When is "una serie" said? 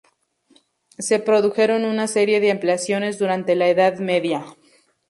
1.85-2.39